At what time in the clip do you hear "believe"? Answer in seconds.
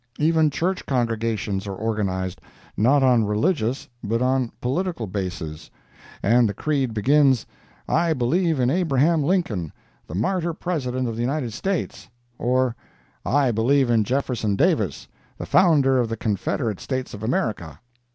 8.13-8.59, 13.51-13.91